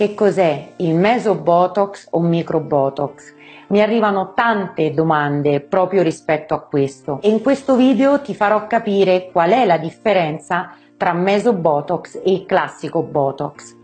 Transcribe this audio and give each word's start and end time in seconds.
Che 0.00 0.14
cos'è 0.14 0.72
il 0.76 0.94
mesobotox 0.94 2.06
o 2.12 2.20
microbotox? 2.20 3.34
Mi 3.66 3.82
arrivano 3.82 4.32
tante 4.32 4.92
domande 4.92 5.60
proprio 5.60 6.00
rispetto 6.00 6.54
a 6.54 6.62
questo 6.62 7.18
e 7.20 7.28
in 7.28 7.42
questo 7.42 7.76
video 7.76 8.22
ti 8.22 8.34
farò 8.34 8.66
capire 8.66 9.28
qual 9.30 9.50
è 9.50 9.66
la 9.66 9.76
differenza 9.76 10.74
tra 10.96 11.12
mesobotox 11.12 12.14
e 12.24 12.32
il 12.32 12.46
classico 12.46 13.02
botox. 13.02 13.76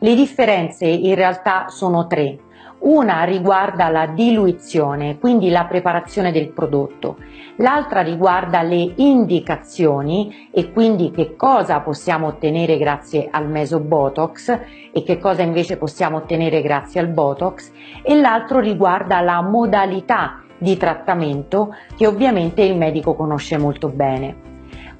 Le 0.00 0.14
differenze 0.14 0.84
in 0.84 1.14
realtà 1.14 1.68
sono 1.68 2.06
tre. 2.06 2.36
Una 2.84 3.22
riguarda 3.22 3.90
la 3.90 4.06
diluizione, 4.06 5.16
quindi 5.20 5.50
la 5.50 5.66
preparazione 5.66 6.32
del 6.32 6.48
prodotto, 6.48 7.16
l'altra 7.58 8.00
riguarda 8.00 8.62
le 8.62 8.94
indicazioni 8.96 10.48
e 10.50 10.72
quindi 10.72 11.12
che 11.12 11.36
cosa 11.36 11.78
possiamo 11.78 12.26
ottenere 12.26 12.78
grazie 12.78 13.28
al 13.30 13.48
mesobotox 13.48 14.58
e 14.92 15.04
che 15.04 15.18
cosa 15.20 15.42
invece 15.42 15.76
possiamo 15.76 16.16
ottenere 16.16 16.60
grazie 16.60 16.98
al 16.98 17.06
botox 17.06 17.70
e 18.02 18.16
l'altro 18.16 18.58
riguarda 18.58 19.20
la 19.20 19.40
modalità 19.42 20.42
di 20.58 20.76
trattamento 20.76 21.76
che 21.96 22.08
ovviamente 22.08 22.62
il 22.62 22.76
medico 22.76 23.14
conosce 23.14 23.58
molto 23.58 23.90
bene. 23.90 24.51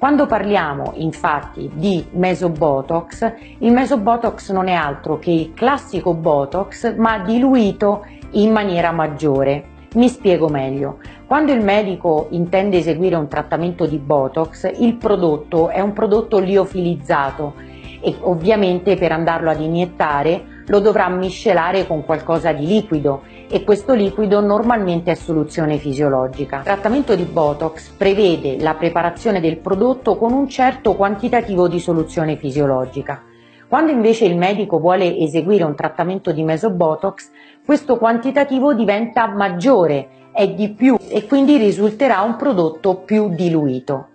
Quando 0.03 0.27
parliamo 0.27 0.95
infatti 0.97 1.71
di 1.73 2.05
mesobotox, 2.15 3.35
il 3.59 3.71
mesobotox 3.71 4.51
non 4.51 4.67
è 4.67 4.73
altro 4.73 5.21
che 5.21 5.31
il 5.31 5.53
classico 5.55 6.13
botox 6.13 6.97
ma 6.97 7.21
diluito 7.21 8.05
in 8.33 8.51
maniera 8.51 8.91
maggiore. 8.91 9.87
Mi 9.95 10.09
spiego 10.09 10.49
meglio. 10.49 10.99
Quando 11.25 11.53
il 11.53 11.63
medico 11.63 12.27
intende 12.31 12.79
eseguire 12.79 13.15
un 13.15 13.29
trattamento 13.29 13.87
di 13.87 13.99
botox, 13.99 14.69
il 14.81 14.97
prodotto 14.97 15.69
è 15.69 15.79
un 15.79 15.93
prodotto 15.93 16.41
liofilizzato 16.41 17.55
e 18.01 18.17
ovviamente 18.23 18.97
per 18.97 19.13
andarlo 19.13 19.51
ad 19.51 19.61
iniettare 19.61 20.52
lo 20.67 20.79
dovrà 20.81 21.09
miscelare 21.09 21.87
con 21.87 22.05
qualcosa 22.05 22.53
di 22.53 22.67
liquido 22.67 23.23
e 23.49 23.65
questo 23.65 23.95
liquido 23.95 24.41
normalmente 24.41 25.13
è 25.13 25.15
soluzione 25.15 25.79
fisiologica. 25.79 26.59
Il 26.59 26.65
trattamento 26.65 27.15
di 27.15 27.25
Botox 27.25 27.91
prevede 27.91 28.59
la 28.61 28.75
preparazione 28.75 29.41
del 29.41 29.59
prodotto 29.59 30.17
con 30.17 30.33
un 30.33 30.49
certo 30.49 30.95
quantitativo 30.95 31.69
di 31.69 31.81
soluzione 31.81 32.37
fisiologica. 32.37 33.23
Quando 33.69 33.91
invece 33.91 34.27
il 34.27 34.37
medico 34.37 34.79
vuole 34.79 35.17
eseguire 35.17 35.65
un 35.65 35.75
trattamento 35.75 36.31
di 36.31 36.43
mesobotox, 36.43 37.31
questo 37.65 37.97
quantitativo 37.97 38.75
diventa 38.75 39.27
maggiore, 39.27 40.09
è 40.33 40.47
di 40.49 40.71
più 40.71 40.97
e 41.09 41.27
quindi 41.27 41.57
risulterà 41.57 42.21
un 42.21 42.37
prodotto 42.37 42.97
più 42.97 43.31
diluito. 43.31 44.09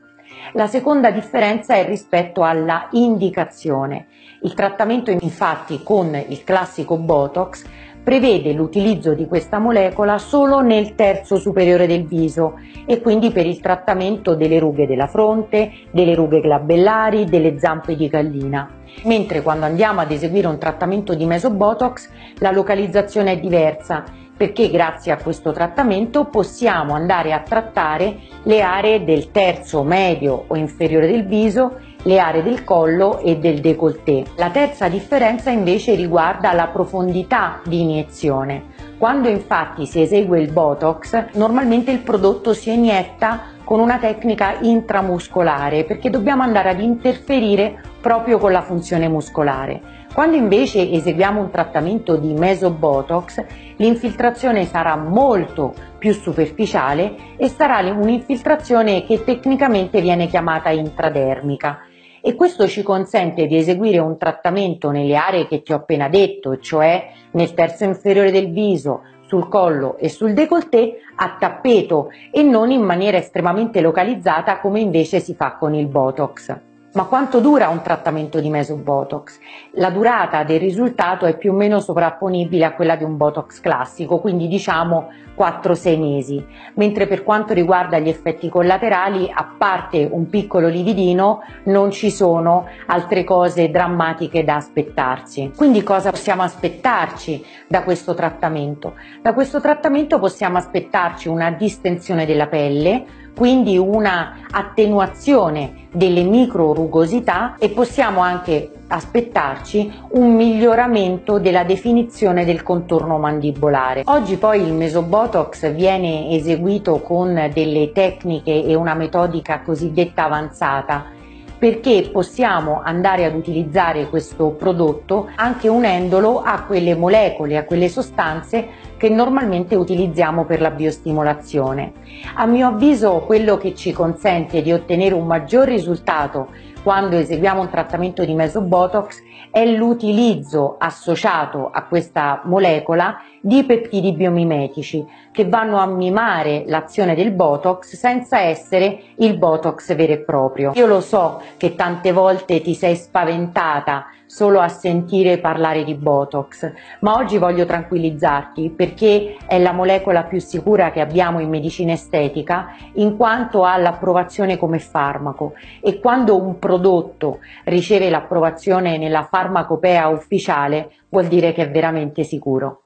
La 0.54 0.68
seconda 0.68 1.12
differenza 1.12 1.76
è 1.76 1.86
rispetto 1.86 2.44
alla 2.44 2.88
indicazione. 2.92 4.08
Il 4.42 4.54
trattamento 4.54 5.12
infatti 5.12 5.82
con 5.84 6.16
il 6.16 6.44
classico 6.44 6.98
Botox 6.98 7.66
prevede 8.08 8.54
l'utilizzo 8.54 9.14
di 9.14 9.28
questa 9.28 9.60
molecola 9.60 10.18
solo 10.18 10.62
nel 10.62 10.96
terzo 10.96 11.36
superiore 11.36 11.88
del 11.88 12.06
viso 12.06 12.58
e 12.86 13.02
quindi 13.02 13.32
per 13.32 13.46
il 13.46 13.60
trattamento 13.60 14.34
delle 14.34 14.60
rughe 14.60 14.88
della 14.88 15.08
fronte, 15.08 15.72
delle 15.92 16.16
rughe 16.16 16.40
glabellari, 16.40 17.26
delle 17.26 17.60
zampe 17.60 17.98
di 17.98 18.08
gallina. 18.08 18.70
Mentre 19.04 19.42
quando 19.42 19.66
andiamo 19.66 20.00
ad 20.00 20.12
eseguire 20.12 20.48
un 20.48 20.58
trattamento 20.58 21.16
di 21.16 21.26
mesobotox 21.26 22.10
la 22.40 22.52
localizzazione 22.52 23.34
è 23.34 23.40
diversa 23.40 24.06
perché 24.38 24.70
grazie 24.70 25.12
a 25.12 25.18
questo 25.18 25.52
trattamento 25.52 26.26
possiamo 26.26 26.94
andare 26.94 27.34
a 27.34 27.42
trattare 27.42 28.20
le 28.44 28.62
aree 28.62 29.04
del 29.04 29.32
terzo, 29.32 29.84
medio 29.84 30.46
o 30.48 30.56
inferiore 30.56 31.08
del 31.08 31.26
viso, 31.26 31.80
le 32.04 32.20
aree 32.20 32.44
del 32.44 32.64
collo 32.64 33.20
e 33.20 33.38
del 33.38 33.60
décolleté. 33.60 34.24
La 34.38 34.52
terza 34.52 34.88
differenza 34.88 35.50
invece 35.50 35.96
riguarda 35.96 36.54
la 36.54 36.68
profondità 36.68 37.60
di 37.66 37.82
iniezione. 37.82 38.76
Quando 38.98 39.28
infatti 39.28 39.86
si 39.86 40.02
esegue 40.02 40.40
il 40.40 40.52
Botox, 40.52 41.34
normalmente 41.34 41.92
il 41.92 42.00
prodotto 42.00 42.54
si 42.54 42.72
inietta 42.72 43.56
con 43.64 43.80
una 43.80 43.98
tecnica 43.98 44.60
intramuscolare 44.62 45.84
perché 45.84 46.10
dobbiamo 46.10 46.42
andare 46.42 46.70
ad 46.70 46.80
interferire 46.80 47.84
proprio 48.08 48.38
con 48.38 48.54
la 48.54 48.62
funzione 48.62 49.10
muscolare. 49.10 50.06
Quando 50.14 50.38
invece 50.38 50.90
eseguiamo 50.90 51.42
un 51.42 51.50
trattamento 51.50 52.16
di 52.16 52.32
mesobotox, 52.32 53.44
l'infiltrazione 53.76 54.64
sarà 54.64 54.96
molto 54.96 55.74
più 55.98 56.14
superficiale 56.14 57.36
e 57.36 57.50
sarà 57.50 57.80
un'infiltrazione 57.92 59.04
che 59.04 59.26
tecnicamente 59.26 60.00
viene 60.00 60.28
chiamata 60.28 60.70
intradermica 60.70 61.80
e 62.22 62.34
questo 62.36 62.66
ci 62.70 62.82
consente 62.82 63.46
di 63.46 63.58
eseguire 63.58 63.98
un 63.98 64.18
trattamento 64.18 64.90
nelle 64.90 65.18
aree 65.18 65.46
che 65.46 65.62
ti 65.62 65.74
ho 65.74 65.76
appena 65.76 66.08
detto, 66.08 66.60
cioè 66.60 67.12
nel 67.32 67.54
terzo 67.54 67.84
inferiore 67.84 68.32
del 68.32 68.54
viso, 68.54 69.02
sul 69.26 69.50
collo 69.50 69.98
e 69.98 70.08
sul 70.08 70.32
décolleté 70.32 71.00
a 71.14 71.36
tappeto 71.38 72.12
e 72.32 72.42
non 72.42 72.72
in 72.72 72.84
maniera 72.84 73.18
estremamente 73.18 73.82
localizzata 73.82 74.62
come 74.62 74.80
invece 74.80 75.20
si 75.20 75.36
fa 75.36 75.58
con 75.58 75.74
il 75.74 75.88
Botox. 75.88 76.77
Ma 76.94 77.04
quanto 77.04 77.42
dura 77.42 77.68
un 77.68 77.82
trattamento 77.82 78.40
di 78.40 78.50
mesobotox? 78.50 79.38
La 79.74 79.92
durata 79.92 80.44
del 80.44 80.60
risultato 80.60 81.26
è 81.26 81.38
più 81.38 81.52
o 81.52 81.56
meno 81.56 81.80
sovrapponibile 81.80 82.64
a 82.64 82.74
quella 82.74 82.96
di 82.96 83.04
un 83.04 83.18
botox 83.18 83.60
classico, 83.60 84.20
quindi 84.20 84.48
diciamo 84.48 85.10
4-6 85.38 86.00
mesi, 86.00 86.44
mentre 86.76 87.06
per 87.06 87.24
quanto 87.24 87.54
riguarda 87.54 88.00
gli 88.00 88.10
effetti 88.10 88.50
collaterali, 88.50 89.30
a 89.32 89.54
parte 89.58 90.08
un 90.10 90.30
piccolo 90.30 90.70
lividino, 90.70 91.42
non 91.66 91.92
ci 91.92 92.10
sono 92.10 92.66
altre 92.88 93.24
cose 93.24 93.70
drammatiche 93.70 94.44
da 94.44 94.56
aspettarsi. 94.56 95.52
Quindi 95.56 95.84
cosa 95.84 96.10
possiamo 96.10 96.42
aspettarci 96.42 97.46
da 97.68 97.84
questo 97.84 98.16
trattamento? 98.16 98.96
Da 99.22 99.34
questo 99.34 99.60
trattamento 99.60 100.18
possiamo 100.18 100.58
aspettarci 100.58 101.28
una 101.28 101.52
distensione 101.52 102.26
della 102.26 102.48
pelle, 102.48 103.26
quindi 103.38 103.78
una 103.78 104.40
attenuazione 104.50 105.86
delle 105.92 106.24
micro 106.24 106.74
rugosità 106.74 107.54
e 107.60 107.70
possiamo 107.70 108.22
anche 108.22 108.72
aspettarci 108.88 109.92
un 110.14 110.34
miglioramento 110.36 111.38
della 111.38 111.64
definizione 111.64 112.46
del 112.46 112.64
contorno 112.64 113.20
mandibolare. 113.20 114.02
Oggi 114.06 114.38
poi 114.38 114.62
il 114.62 114.74
mesobotox 114.74 115.72
viene 115.72 116.32
eseguito 116.32 117.00
con 117.02 117.52
delle 117.54 117.92
tecniche 117.92 118.64
e 118.64 118.74
una 118.74 118.96
metodica 118.96 119.62
cosiddetta 119.62 120.24
avanzata 120.24 121.16
perché 121.58 122.10
possiamo 122.12 122.82
andare 122.84 123.26
ad 123.26 123.36
utilizzare 123.36 124.10
questo 124.10 124.50
prodotto 124.50 125.30
anche 125.36 125.68
unendolo 125.68 126.42
a 126.42 126.64
quelle 126.64 126.96
molecole, 126.96 127.58
a 127.58 127.64
quelle 127.66 127.90
sostanze 127.90 128.68
che 128.98 129.10
normalmente 129.10 129.76
utilizziamo 129.76 130.46
per 130.46 130.62
la 130.62 130.72
biostimolazione. 130.72 131.94
A 132.36 132.46
mio 132.46 132.68
avviso 132.68 133.24
quello 133.26 133.58
che 133.58 133.74
ci 133.74 133.92
consente 133.92 134.62
di 134.62 134.72
ottenere 134.72 135.14
un 135.14 135.26
maggior 135.26 135.68
risultato 135.68 136.50
quando 136.88 137.18
eseguiamo 137.18 137.60
un 137.60 137.70
trattamento 137.70 138.24
di 138.24 138.34
mesobotox 138.34 139.22
è 139.52 139.66
l'utilizzo 139.66 140.78
associato 140.80 141.70
a 141.70 141.84
questa 141.84 142.40
molecola 142.46 143.22
di 143.42 143.66
peptidi 143.66 144.14
biomimetici 144.14 145.06
che 145.34 145.50
vanno 145.50 145.80
a 145.80 145.86
mimare 145.86 146.64
l'azione 146.66 147.14
del 147.14 147.32
Botox 147.32 147.94
senza 147.94 148.40
essere 148.40 149.02
il 149.18 149.38
Botox 149.38 149.94
vero 149.96 150.14
e 150.14 150.20
proprio. 150.20 150.72
Io 150.76 150.88
lo 150.88 151.02
so 151.02 151.42
che 151.58 151.76
tante 151.76 152.14
volte 152.14 152.62
ti 152.62 152.74
sei 152.74 152.96
spaventata 152.96 154.06
solo 154.28 154.60
a 154.60 154.68
sentire 154.68 155.40
parlare 155.40 155.84
di 155.84 155.96
Botox, 155.96 156.72
ma 157.00 157.16
oggi 157.16 157.38
voglio 157.38 157.66
tranquillizzarti 157.66 158.70
perché 158.70 159.38
è 159.48 159.58
la 159.58 159.72
molecola 159.72 160.24
più 160.24 160.40
sicura 160.40 160.92
che 160.92 161.02
abbiamo 161.02 161.40
in 161.40 161.50
medicina 161.50 161.94
estetica 161.94 162.76
in 162.94 163.18
quanto 163.18 163.64
ha 163.64 163.78
l'approvazione 163.78 164.58
come 164.58 164.78
farmaco 164.80 165.54
e 165.82 166.00
quando 166.00 166.40
un 166.40 166.60
prodotto 166.60 167.40
riceve 167.64 168.10
l'approvazione 168.10 168.98
nella 168.98 169.24
farmacopea 169.24 170.08
ufficiale 170.10 170.92
vuol 171.10 171.26
dire 171.26 171.54
che 171.54 171.64
è 171.64 171.72
veramente 171.72 172.24
sicuro. 172.24 172.84